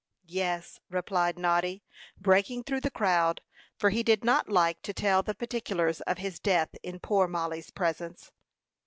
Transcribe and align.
"Yes," 0.25 0.79
replied 0.89 1.37
Noddy, 1.37 1.83
breaking 2.17 2.63
through 2.63 2.81
the 2.81 2.89
crowd, 2.89 3.39
for 3.77 3.91
he 3.91 4.01
did 4.01 4.23
not 4.23 4.49
like 4.49 4.81
to 4.81 4.93
tell 4.95 5.21
the 5.21 5.35
particulars 5.35 6.01
of 6.01 6.17
his 6.17 6.39
death 6.39 6.69
in 6.81 6.99
poor 6.99 7.27
Mollie's 7.27 7.69
presence. 7.69 8.31